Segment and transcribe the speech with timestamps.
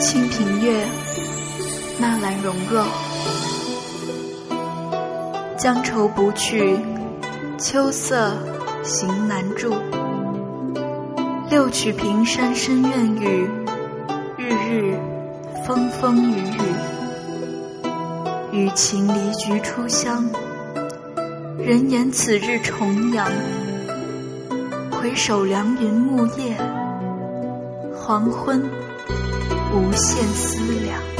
[0.00, 0.82] 清平乐，
[1.98, 2.86] 纳兰容若。
[5.58, 6.78] 江愁不去，
[7.58, 8.32] 秋色
[8.82, 9.74] 行难住。
[11.50, 13.46] 六曲平山深院雨，
[14.38, 14.98] 日日
[15.66, 16.36] 风风雨
[18.52, 18.58] 雨。
[18.64, 20.24] 雨晴离菊初香，
[21.58, 23.30] 人言此日重阳。
[24.90, 26.56] 回首凉云暮夜，
[27.94, 28.64] 黄昏
[29.72, 31.19] 无限思量。